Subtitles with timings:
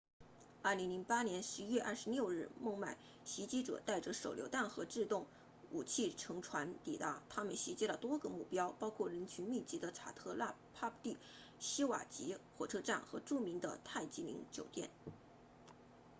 [0.63, 5.27] 2008年11月26日孟买袭击者带着手榴弹和自动
[5.69, 11.17] 武器乘船抵达他们袭击了多个目标包括人群密集的查特拉帕蒂
[11.59, 14.89] 希瓦吉 chhatrapati shivaji 火车站和著名的泰姬陵酒店